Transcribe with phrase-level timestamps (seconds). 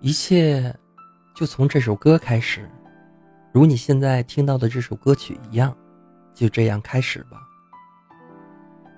[0.00, 0.72] 一切
[1.34, 2.70] 就从这首歌开始，
[3.52, 5.76] 如你现在听到的这首歌曲一样，
[6.32, 7.38] 就这样开始吧。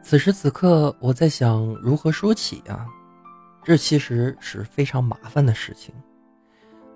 [0.02, 2.86] 此时此刻，我在想如何说起啊？
[3.64, 5.94] 这其实是非常麻烦的事情。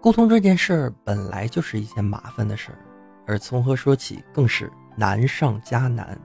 [0.03, 2.79] 沟通这件事儿本来就是一件麻烦的事儿，
[3.27, 6.19] 而从何说起更是难上加难。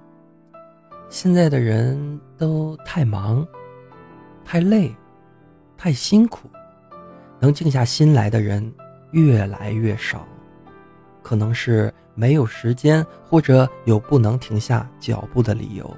[1.09, 3.47] 现在的人都太忙、
[4.43, 4.93] 太累、
[5.77, 6.49] 太辛苦。
[7.39, 8.73] 能静下心来的人
[9.11, 10.27] 越来越少，
[11.23, 15.97] 可能是没有时间，或者有不能停下脚步的理由。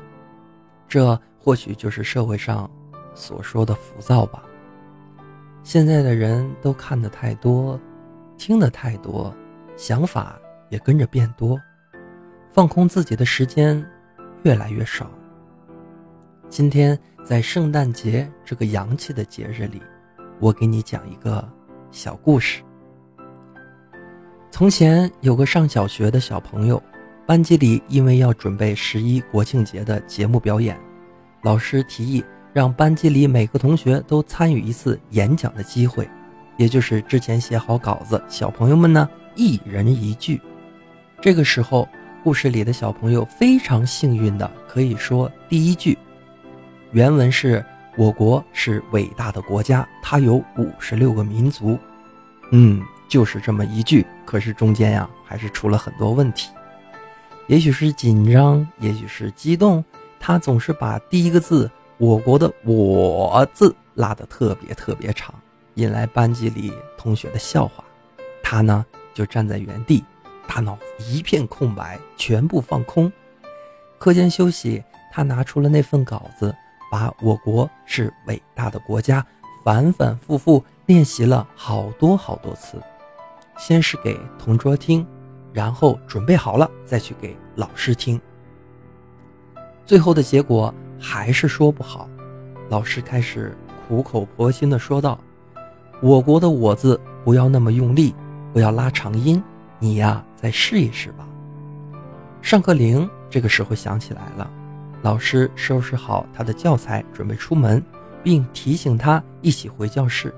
[0.87, 2.69] 这或许就是社会上
[3.15, 4.43] 所说的浮躁吧。
[5.63, 7.79] 现在的人都看得太多，
[8.37, 9.33] 听得太多，
[9.75, 11.59] 想法也跟着变多，
[12.51, 13.83] 放空自己的时间
[14.43, 15.09] 越来越少。
[16.49, 19.81] 今天在圣诞节这个洋气的节日里。
[20.41, 21.47] 我给你讲一个
[21.91, 22.63] 小故事。
[24.49, 26.81] 从前有个上小学的小朋友，
[27.27, 30.75] 班级里因为要准备十一国庆节的节目表演，
[31.43, 36.09] 老师提议让班级里每个同学都参与一次演讲的机会，
[36.57, 40.41] 也就是之前写好稿子，小朋友们呢一人一句。
[41.21, 41.87] 这个时候，
[42.23, 45.95] 故事里的小朋友非常幸运的可以说第一句，
[46.93, 47.63] 原文是。
[47.97, 51.77] 我国是伟大的国家，它有五十六个民族。
[52.51, 54.05] 嗯，就是这么一句。
[54.25, 56.49] 可是中间呀，还是出了很多问题。
[57.47, 59.83] 也许是紧张，也许是激动，
[60.19, 61.69] 他总是把第一个字
[61.99, 65.35] “我国”的“我”字拉得特别特别长，
[65.73, 67.83] 引来班级里同学的笑话。
[68.41, 70.03] 他呢，就站在原地，
[70.47, 73.11] 大脑一片空白，全部放空。
[73.99, 74.81] 课间休息，
[75.11, 76.55] 他拿出了那份稿子。
[76.91, 79.25] 把我国是伟大的国家
[79.63, 82.81] 反反复复练习了好多好多次，
[83.57, 85.07] 先是给同桌听，
[85.53, 88.19] 然后准备好了再去给老师听。
[89.85, 92.09] 最后的结果还是说不好，
[92.69, 93.57] 老师开始
[93.87, 95.17] 苦口婆心的说道
[96.03, 98.13] ：“我国的‘我’字不要那么用力，
[98.51, 99.41] 不要拉长音，
[99.79, 101.25] 你呀再试一试吧。”
[102.43, 104.51] 上课铃这个时候响起来了。
[105.01, 107.83] 老师收拾好他的教材，准备出门，
[108.23, 110.33] 并提醒他一起回教室。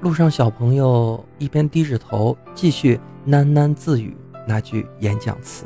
[0.00, 4.16] 路上，小朋友一边低着头继续喃喃自语
[4.46, 5.64] 那句演讲词。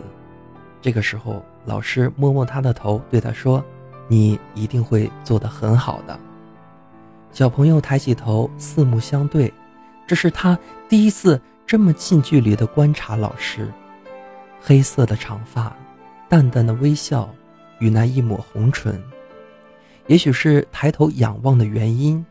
[0.81, 3.65] 这个时候，老师摸摸他的头，对他说
[4.07, 6.19] ：“你一定会做得很好的。”
[7.33, 9.53] 小朋友抬起头，四目相对，
[10.07, 10.57] 这是他
[10.89, 13.69] 第一次这么近距离地观察老师。
[14.61, 15.75] 黑色的长发，
[16.29, 17.29] 淡淡的微笑。
[17.81, 19.03] 与那一抹红唇，
[20.07, 22.25] 也许是抬头仰望的原因，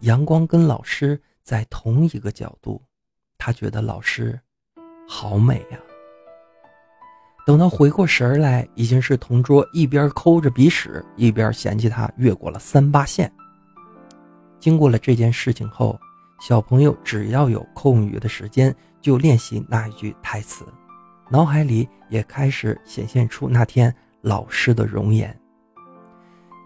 [0.00, 2.82] 阳光跟老师在同一个角度，
[3.36, 4.38] 他觉得老师
[5.08, 5.78] 好美呀。
[7.46, 13.32] 等到回过神来，已经是同桌一边抠着鼻屎，一边嫌弃他越过了三八线。
[14.60, 15.98] 经过了这件事情后，
[16.40, 20.64] 小朋友只要有空余的时间，就练习那一句台词，
[21.30, 23.94] 脑海里也开始显现出那天。
[24.22, 25.34] 老师的容颜。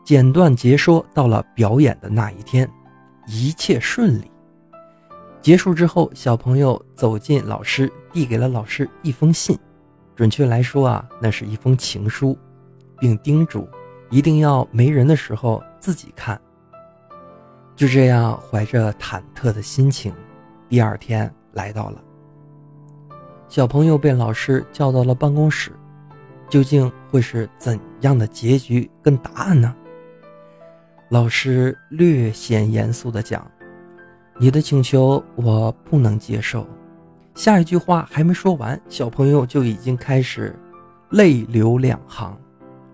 [0.04, 2.68] 简短截说，到了表演的那一天，
[3.26, 4.30] 一切顺利。
[5.40, 9.58] 结束之后，小朋友走进老师，递给了老师一封信，
[10.14, 12.36] 准确来说啊，那是一封情书，
[12.98, 13.68] 并叮嘱
[14.10, 16.40] 一定要没人的时候自己看。
[17.74, 20.12] 就这样，怀着忐忑的心情，
[20.68, 22.02] 第二天来到了。
[23.48, 25.72] 小朋友被老师叫到了办公室。
[26.52, 29.74] 究竟会是怎样的结局跟答案呢？
[31.08, 33.50] 老师略显严肃地讲
[34.38, 36.66] ：“你的请求我不能接受。”
[37.34, 40.54] 下一句话还没说完，小朋友就已经开始
[41.08, 42.36] 泪流两行。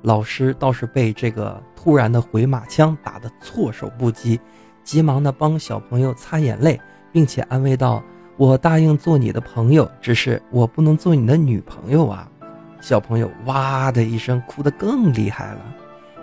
[0.02, 4.38] 老师倒是被这个突然的回马枪打得措手不及，
[4.84, 6.80] 急忙的帮小朋友擦眼泪，
[7.10, 8.00] 并且安慰道
[8.38, 12.30] ：“我答应做你的朋友，只是我不能做你的女朋友啊。”
[12.80, 15.60] 小朋友哇的一声哭得更厉害了，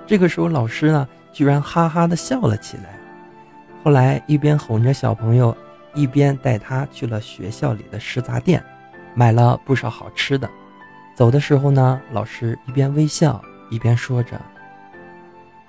[0.08, 2.98] 这个时候老师呢居然哈哈的笑了起来。
[3.84, 5.56] 后来一边哄着小朋友，
[5.94, 8.64] 一边带他去了学校里的食杂店，
[9.14, 10.50] 买了不少好吃的。
[11.14, 14.42] 走的时候呢，老师一边微笑一边说着：“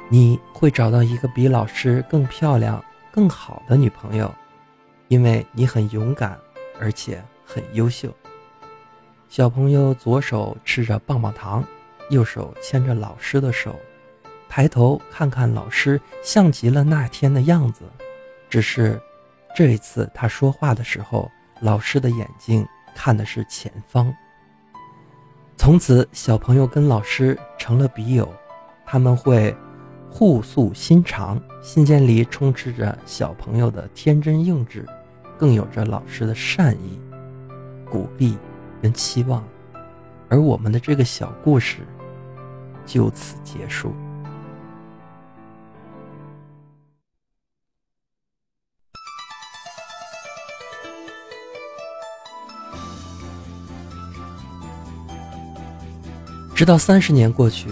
[0.09, 4.33] 你会找到一个比老师更漂亮、更好的女朋友，
[5.09, 6.37] 因为你很勇敢，
[6.81, 8.09] 而且很优秀。”
[9.29, 11.63] 小朋友左手吃着棒棒糖，
[12.11, 13.75] 右手牵着老师的手，
[14.49, 17.83] 抬头看看老师，像极了那天的样子。
[18.49, 19.01] 只是，
[19.55, 21.31] 这一次他说话的时候，
[21.61, 24.15] 老师的眼睛看的是前方。
[25.57, 28.33] 从此，小朋友跟老师成了笔友，
[28.87, 29.55] 他们会
[30.09, 34.85] 互诉心肠，信件里充斥着小朋友的天真幼稚，
[35.37, 37.01] 更有着老师的善意、
[37.91, 38.39] 鼓励
[38.83, 39.43] 跟期望。
[40.29, 41.79] 而我们的这个小故事
[42.85, 43.95] 就此结束。
[56.55, 57.69] 直到三十年过去，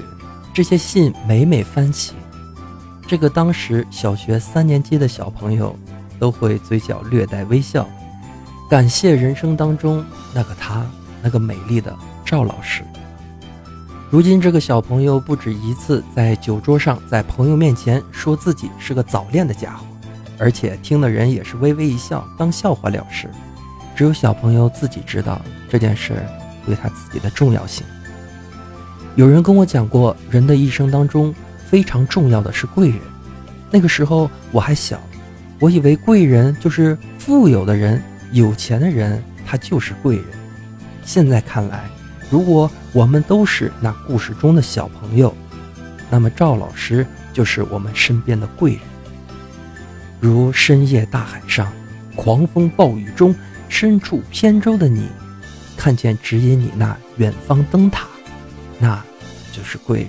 [0.53, 2.15] 这些信每每翻起，
[3.09, 5.75] 这个当时小学三年级的小朋友
[6.19, 7.89] 都会嘴角略带微笑，
[8.69, 10.85] 感谢人生当中那个他，
[11.23, 11.95] 那个美丽的
[12.25, 12.83] 赵老师。
[14.11, 19.85] 如今，这个小朋友不止一次在酒桌上，在朋友面前说自己是个早恋的家伙，
[20.39, 23.29] 而且听的人也是微微一笑，当笑话了事。
[23.95, 26.15] 只有小朋友自己知道这件事
[26.65, 27.87] 对他自己的重要性。
[29.15, 31.35] 有人跟我讲过，人的一生当中
[31.67, 32.99] 非常重要的是贵人。
[33.71, 35.01] 那个时候我还小，
[35.61, 38.03] 我以为贵人就是富有的人、
[38.35, 40.25] 有钱的人，他就是贵人。
[41.05, 41.85] 现在看来，
[42.29, 45.33] 如果我们都是那故事中的小朋友，
[46.11, 48.81] 那么赵老师就是我们身边的贵人。
[50.19, 51.73] 如深夜大海上，
[52.17, 53.33] 狂风暴雨中，
[53.69, 55.09] 身处扁舟的你，
[55.77, 58.09] 看见指引你那远方灯塔。
[58.81, 59.01] 那，
[59.53, 60.09] 就是贵人。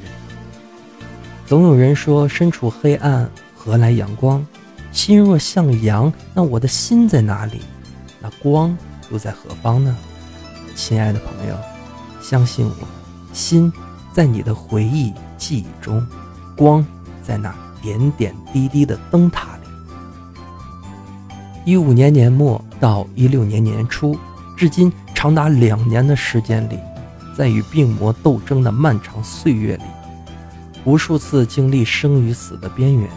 [1.46, 4.44] 总有人说，身处黑暗，何来阳光？
[4.92, 7.62] 心若向阳，那我的心在哪里？
[8.26, 8.76] 那光
[9.12, 9.96] 又在何方呢？
[10.76, 11.56] 亲爱的朋友，
[12.20, 12.88] 相信我，
[13.32, 13.72] 心
[14.12, 16.04] 在你的回忆记忆中，
[16.58, 16.84] 光
[17.22, 19.68] 在那点点滴滴的灯塔里。
[21.66, 24.18] 一五年年末到一六年年初，
[24.58, 26.80] 至今长达两年的时间里。
[27.38, 29.84] 在与病魔斗争的漫长岁月里，
[30.84, 33.08] 无数次经历生与死的边缘，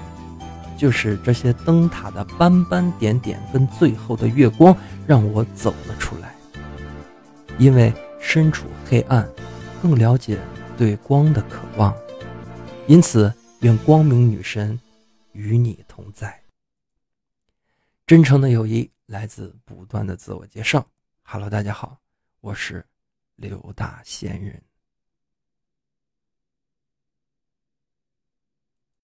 [0.79, 4.75] 就是这些灯塔的斑斑点点跟最后的月光，
[5.09, 6.33] 让我走了出来。
[7.59, 9.29] 因为身处黑暗，
[9.83, 10.39] 更了解
[10.77, 11.93] 对光的渴望，
[12.87, 14.79] 因此愿光明女神
[15.33, 16.41] 与你同在。
[18.07, 20.87] 真诚的友谊来自不断的自我介绍。
[21.23, 21.99] Hello，大家好，
[22.41, 22.87] 我是。
[23.35, 24.68] 刘大仙人。